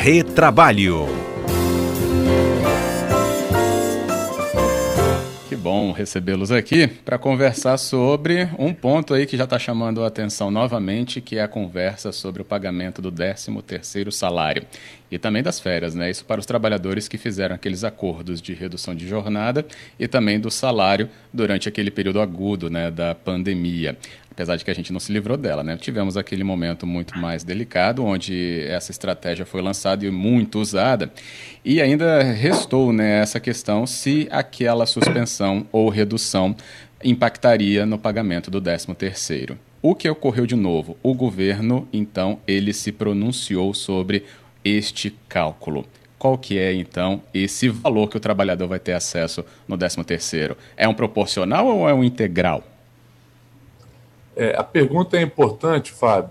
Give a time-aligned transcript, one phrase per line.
[0.00, 1.08] Retrabalho.
[5.48, 10.06] Que bom recebê-los aqui para conversar sobre um ponto aí que já está chamando a
[10.06, 14.62] atenção novamente, que é a conversa sobre o pagamento do 13º salário
[15.10, 16.08] e também das férias, né?
[16.08, 19.66] Isso para os trabalhadores que fizeram aqueles acordos de redução de jornada
[19.98, 23.98] e também do salário durante aquele período agudo, né, da pandemia
[24.38, 25.76] apesar de que a gente não se livrou dela, né?
[25.76, 31.12] Tivemos aquele momento muito mais delicado, onde essa estratégia foi lançada e muito usada,
[31.64, 36.54] e ainda restou né, essa questão se aquela suspensão ou redução
[37.02, 39.56] impactaria no pagamento do 13º.
[39.82, 40.96] O que ocorreu de novo?
[41.02, 44.24] O governo, então, ele se pronunciou sobre
[44.64, 45.84] este cálculo.
[46.16, 50.56] Qual que é, então, esse valor que o trabalhador vai ter acesso no 13º?
[50.76, 52.77] É um proporcional ou é um integral?
[54.38, 56.30] É, a pergunta é importante, Fábio.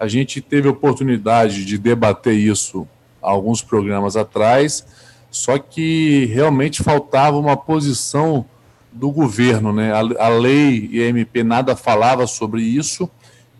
[0.00, 2.88] A gente teve oportunidade de debater isso
[3.22, 4.84] alguns programas atrás,
[5.30, 8.44] só que realmente faltava uma posição
[8.90, 9.92] do governo, né?
[9.92, 13.08] A, a lei e a MP nada falava sobre isso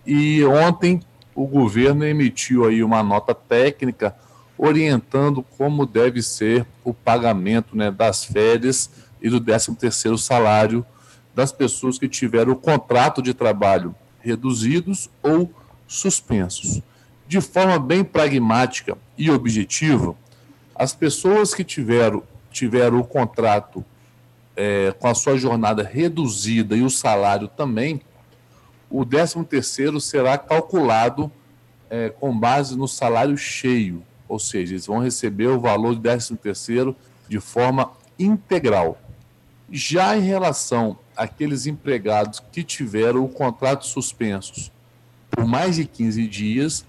[0.05, 1.00] e ontem
[1.33, 4.16] o governo emitiu aí uma nota técnica
[4.58, 8.91] orientando como deve ser o pagamento né, das férias
[9.22, 10.84] e do 13 terceiro salário
[11.37, 15.53] das pessoas que tiveram o contrato de trabalho reduzidos ou
[15.87, 16.81] suspensos.
[17.29, 20.17] De forma bem pragmática e objetiva,
[20.75, 23.84] as pessoas que tiveram, tiveram o contrato
[24.57, 28.01] é, com a sua jornada reduzida e o salário também,
[28.89, 31.31] o 13 terceiro será calculado
[31.91, 36.34] é, com base no salário cheio, ou seja, eles vão receber o valor do 13
[36.37, 36.97] terceiro
[37.29, 38.98] de forma integral.
[39.70, 44.70] Já em relação àqueles empregados que tiveram o contrato suspensos
[45.36, 46.84] por mais de 15 dias,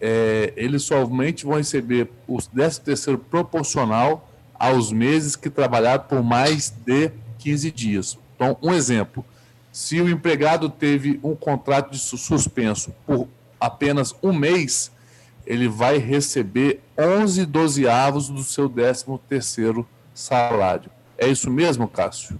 [0.00, 6.70] é, eles somente vão receber o 13 terceiro proporcional aos meses que trabalharam por mais
[6.70, 8.18] de 15 dias.
[8.34, 9.24] Então, um exemplo,
[9.70, 13.28] se o empregado teve um contrato de suspenso por
[13.60, 14.90] apenas um mês,
[15.46, 20.90] ele vai receber 11 dozeavos do seu 13 terceiro salário.
[21.16, 22.38] É isso mesmo, Cássio?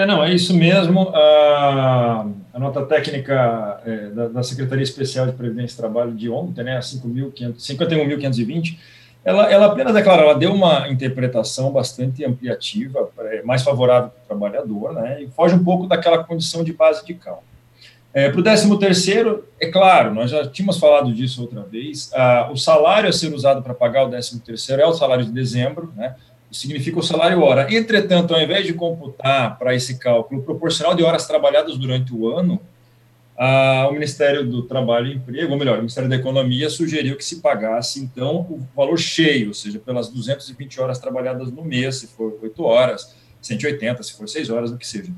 [0.00, 1.10] É, não, é isso mesmo.
[1.10, 2.24] A,
[2.54, 6.78] a nota técnica é, da, da, Secretaria Especial de Previdência e Trabalho de ontem, né,
[6.78, 8.78] 51.520,
[9.22, 14.26] ela, ela apenas declara, ela deu uma interpretação bastante ampliativa, é, mais favorável para o
[14.26, 17.44] trabalhador, né, e foge um pouco daquela condição de base de cálculo.
[18.14, 22.10] É, para o 13 terceiro, é claro, nós já tínhamos falado disso outra vez,
[22.50, 25.92] o salário a ser usado para pagar o 13 terceiro é o salário de dezembro,
[25.94, 26.16] né,
[26.50, 27.72] significa o salário hora.
[27.74, 32.60] Entretanto, ao invés de computar para esse cálculo proporcional de horas trabalhadas durante o ano,
[33.38, 37.24] a, o Ministério do Trabalho e Emprego, ou melhor, o Ministério da Economia sugeriu que
[37.24, 42.06] se pagasse, então, o valor cheio, ou seja, pelas 220 horas trabalhadas no mês, se
[42.08, 45.10] for 8 horas, 180, se for 6 horas, o que seja.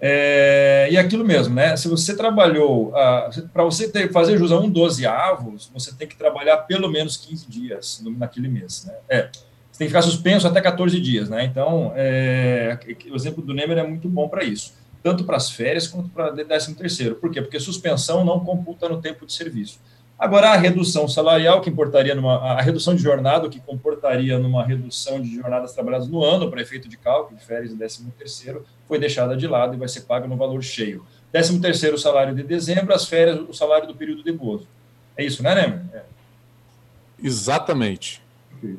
[0.00, 1.76] É, e aquilo mesmo, né?
[1.76, 2.92] Se você trabalhou,
[3.52, 7.18] para você ter, fazer jus a um 12 avos, você tem que trabalhar pelo menos
[7.18, 8.94] 15 dias naquele mês, né?
[9.08, 9.28] É,
[9.80, 11.42] tem que ficar suspenso até 14 dias, né?
[11.42, 12.78] Então, é,
[13.10, 16.30] o exemplo do Nemer é muito bom para isso, tanto para as férias quanto para
[16.32, 17.14] 13 terceiro.
[17.14, 17.40] Por quê?
[17.40, 19.80] Porque suspensão não computa no tempo de serviço.
[20.18, 22.36] Agora, a redução salarial, que importaria numa.
[22.52, 26.86] A redução de jornada, que comportaria numa redução de jornadas trabalhadas no ano, para efeito
[26.86, 30.28] de cálculo de férias e 13 terceiro, foi deixada de lado e vai ser paga
[30.28, 31.06] no valor cheio.
[31.32, 34.68] 13 terceiro, o salário de dezembro, as férias, o salário do período de gozo.
[35.16, 35.80] É isso, né, Nemer?
[35.94, 36.02] É.
[37.22, 38.22] Exatamente.
[38.58, 38.76] Okay.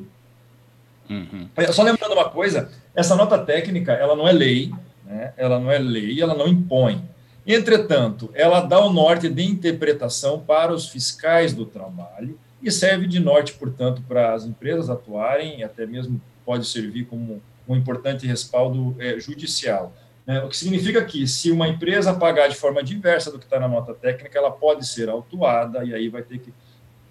[1.12, 1.48] Uhum.
[1.72, 4.72] Só lembrando uma coisa, essa nota técnica, ela não é lei,
[5.04, 5.32] né?
[5.36, 7.02] ela não é lei, ela não impõe.
[7.46, 13.18] Entretanto, ela dá o norte de interpretação para os fiscais do trabalho e serve de
[13.18, 18.94] norte, portanto, para as empresas atuarem, e até mesmo pode servir como um importante respaldo
[18.98, 19.92] é, judicial.
[20.26, 20.40] Né?
[20.42, 23.68] O que significa que, se uma empresa pagar de forma diversa do que está na
[23.68, 26.52] nota técnica, ela pode ser autuada e aí vai ter que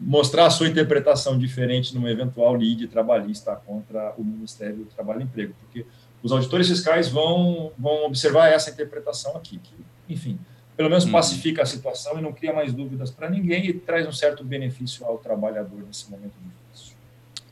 [0.02, 5.24] mostrar a sua interpretação diferente numa eventual lide trabalhista contra o Ministério do Trabalho e
[5.24, 5.86] Emprego, porque
[6.24, 9.76] os auditores fiscais vão, vão observar essa interpretação aqui, que,
[10.10, 10.40] enfim,
[10.76, 11.12] pelo menos uhum.
[11.12, 15.06] pacifica a situação e não cria mais dúvidas para ninguém e traz um certo benefício
[15.06, 16.96] ao trabalhador nesse momento difícil.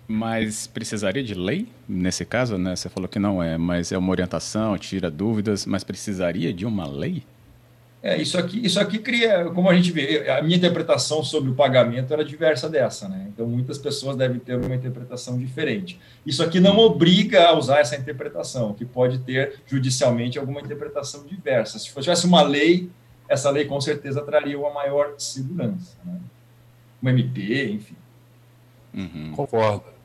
[0.07, 2.75] Mas precisaria de lei nesse caso, né?
[2.75, 6.87] Você falou que não é, mas é uma orientação, tira dúvidas, mas precisaria de uma
[6.87, 7.23] lei?
[8.01, 11.53] É, isso aqui, isso aqui cria, como a gente vê, a minha interpretação sobre o
[11.53, 13.27] pagamento era diversa dessa, né?
[13.27, 15.99] Então muitas pessoas devem ter uma interpretação diferente.
[16.25, 21.77] Isso aqui não obriga a usar essa interpretação, que pode ter judicialmente alguma interpretação diversa.
[21.77, 22.89] Se tivesse uma lei,
[23.27, 26.19] essa lei com certeza traria uma maior segurança, né?
[27.01, 27.95] Uma MP, enfim.
[28.93, 29.33] Uhum.
[29.35, 29.98] Concordo.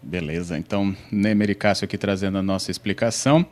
[0.00, 3.44] Beleza, então Nemer e Cássio aqui trazendo a nossa explicação.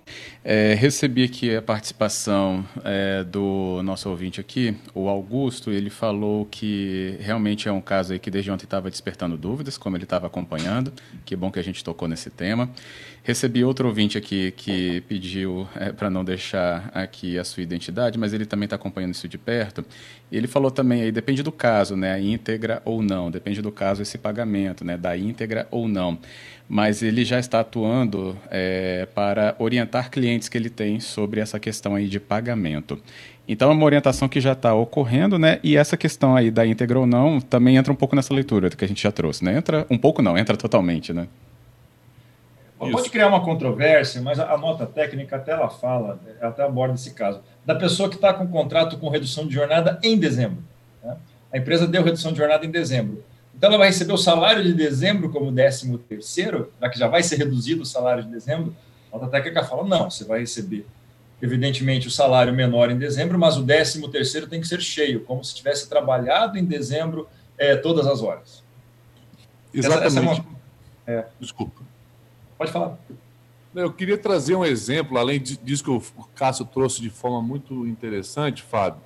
[0.45, 7.17] É, recebi aqui a participação é, do nosso ouvinte aqui, o Augusto, ele falou que
[7.21, 10.93] realmente é um caso aí que desde ontem estava despertando dúvidas, como ele estava acompanhando,
[11.25, 12.71] que bom que a gente tocou nesse tema.
[13.27, 18.33] Recebi outro ouvinte aqui que pediu é, para não deixar aqui a sua identidade, mas
[18.33, 19.85] ele também está acompanhando isso de perto.
[20.31, 24.01] Ele falou também aí, depende do caso, né, a íntegra ou não, depende do caso
[24.01, 26.21] esse pagamento, né, da íntegra ou não.
[26.69, 31.95] Mas ele já está atuando é, para orientar clientes que ele tem sobre essa questão
[31.95, 33.01] aí de pagamento.
[33.49, 35.61] Então é uma orientação que já está ocorrendo, né?
[35.63, 38.85] E essa questão aí da íntegra ou não também entra um pouco nessa leitura que
[38.85, 39.57] a gente já trouxe, né?
[39.57, 41.29] Entra um pouco não, entra totalmente, né?
[42.83, 42.93] Isso.
[42.93, 47.41] Pode criar uma controvérsia, mas a, nota técnica até ela fala, até aborda esse caso,
[47.65, 50.59] da pessoa que está com contrato com redução de jornada em dezembro.
[51.03, 51.17] Né?
[51.53, 53.25] A empresa deu redução de jornada em dezembro.
[53.57, 57.23] Então ela vai receber o salário de dezembro como décimo terceiro, já que já vai
[57.23, 58.77] ser reduzido o salário de dezembro.
[59.11, 60.85] A nota técnica fala, não, você vai receber,
[61.41, 65.43] evidentemente, o salário menor em dezembro, mas o décimo terceiro tem que ser cheio, como
[65.43, 67.27] se tivesse trabalhado em dezembro
[67.57, 68.63] é, todas as horas.
[69.73, 70.07] Exatamente.
[70.07, 70.47] Essa, essa é uma...
[71.07, 71.27] é.
[71.41, 71.83] Desculpa.
[72.59, 72.99] Pode falar.
[73.75, 76.03] Eu queria trazer um exemplo, além disso que o
[76.35, 79.01] Cássio trouxe de forma muito interessante, Fábio,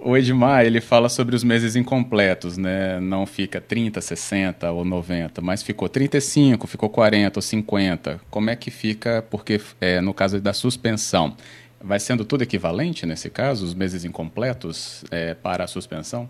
[0.00, 2.98] O Edmar, ele fala sobre os meses incompletos, né?
[2.98, 8.20] Não fica 30, 60 ou 90, mas ficou 35, ficou 40 ou 50.
[8.30, 11.36] Como é que fica, porque é, no caso da suspensão,
[11.78, 16.28] vai sendo tudo equivalente nesse caso, os meses incompletos é, para a suspensão?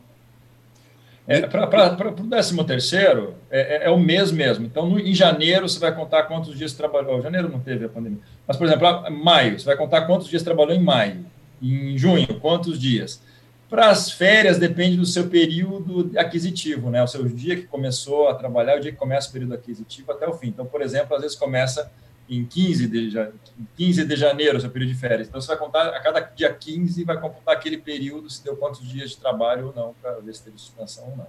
[1.28, 4.64] É, para o 13 terceiro, é, é, é, o mês mesmo.
[4.64, 7.20] Então, no, em janeiro, você vai contar quantos dias trabalhou.
[7.20, 8.20] Janeiro não teve a pandemia.
[8.46, 11.26] Mas, por exemplo, maio, você vai contar quantos dias trabalhou em maio.
[11.60, 13.20] Em junho, quantos dias.
[13.68, 17.02] Para as férias, depende do seu período aquisitivo, né?
[17.02, 20.26] O seu dia que começou a trabalhar, o dia que começa o período aquisitivo até
[20.26, 20.48] o fim.
[20.48, 21.92] Então, por exemplo, às vezes começa
[22.28, 23.30] em 15 de,
[23.76, 25.28] 15 de janeiro, seu período de férias.
[25.28, 28.86] Então, você vai contar a cada dia 15, vai computar aquele período, se deu quantos
[28.86, 31.26] dias de trabalho ou não, para ver se teve suspensão ou não.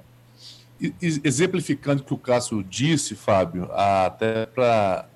[1.02, 5.08] Exemplificando o que o Cássio disse, Fábio, até para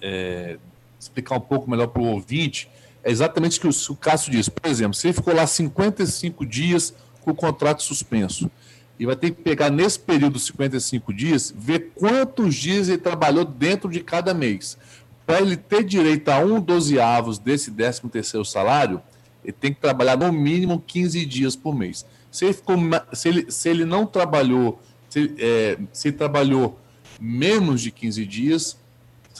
[0.00, 0.58] é,
[0.98, 2.68] explicar um pouco melhor para o ouvinte,
[3.04, 4.50] é exatamente o que o Cássio disse.
[4.50, 8.50] Por exemplo, se ele ficou lá 55 dias com o contrato suspenso,
[8.98, 13.44] e vai ter que pegar nesse período de 55 dias, ver quantos dias ele trabalhou
[13.44, 14.78] dentro de cada mês
[15.26, 19.00] para ele ter direito a um dozeavos desse 13 terceiro salário,
[19.44, 22.06] ele tem que trabalhar no mínimo 15 dias por mês.
[22.30, 22.76] Se ele, ficou,
[23.12, 26.78] se ele, se ele não trabalhou, se, é, se trabalhou
[27.20, 28.78] menos de 15 dias,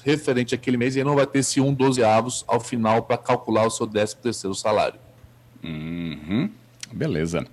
[0.05, 3.71] referente àquele mês, ele não vai ter esse um dozeavos ao final para calcular o
[3.71, 4.99] seu 13 terceiro salário.
[5.63, 6.51] Uhum.
[6.93, 7.47] Beleza.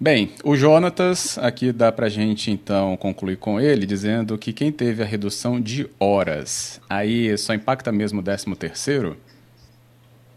[0.00, 4.70] Bem, o Jonatas, aqui dá para a gente então concluir com ele, dizendo que quem
[4.70, 9.16] teve a redução de horas, aí só impacta mesmo o 13 terceiro?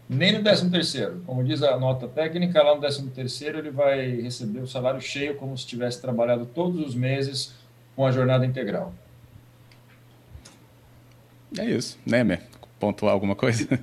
[0.08, 1.22] Nem no 13 terceiro.
[1.24, 5.36] Como diz a nota técnica, lá no 13 terceiro ele vai receber o salário cheio
[5.36, 7.54] como se tivesse trabalhado todos os meses
[7.94, 8.92] com a jornada integral.
[11.56, 11.96] É isso.
[12.04, 12.42] Nemer,
[12.80, 13.78] pontuar alguma coisa?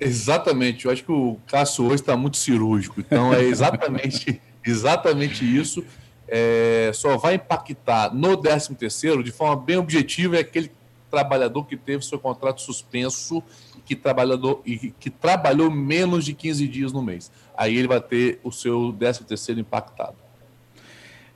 [0.00, 0.86] Exatamente.
[0.86, 2.98] Eu acho que o Cássio hoje está muito cirúrgico.
[2.98, 5.84] Então, é exatamente exatamente isso.
[6.28, 10.72] É, só vai impactar no 13 terceiro de forma bem objetiva é aquele
[11.08, 13.42] trabalhador que teve seu contrato suspenso
[13.86, 17.30] que trabalhador e que trabalhou menos de 15 dias no mês.
[17.56, 20.16] Aí ele vai ter o seu 13 terceiro impactado.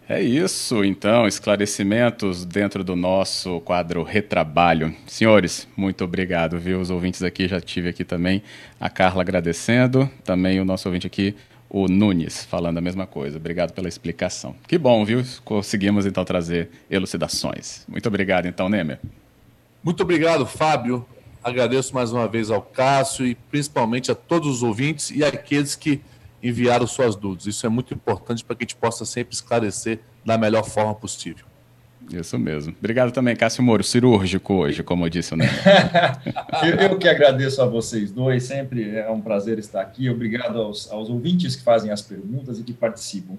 [0.08, 4.92] É isso, então, esclarecimentos dentro do nosso quadro Retrabalho.
[5.06, 6.80] Senhores, muito obrigado, viu?
[6.80, 8.42] Os ouvintes aqui, já tive aqui também
[8.80, 11.36] a Carla agradecendo, também o nosso ouvinte aqui,
[11.70, 13.36] o Nunes, falando a mesma coisa.
[13.36, 14.56] Obrigado pela explicação.
[14.66, 15.24] Que bom, viu?
[15.44, 17.84] Conseguimos então trazer elucidações.
[17.88, 18.98] Muito obrigado, então, Nemer.
[19.82, 21.06] Muito obrigado, Fábio.
[21.42, 26.00] Agradeço mais uma vez ao Cássio e principalmente a todos os ouvintes e aqueles que
[26.42, 27.46] enviaram suas dúvidas.
[27.46, 31.46] Isso é muito importante para que a gente possa sempre esclarecer da melhor forma possível.
[32.10, 32.74] Isso mesmo.
[32.78, 35.34] Obrigado também, Cássio Moro, cirúrgico hoje, como eu disse
[36.62, 40.10] eu, eu, que agradeço a vocês dois, sempre é um prazer estar aqui.
[40.10, 43.34] Obrigado aos, aos ouvintes que fazem as perguntas e que participam.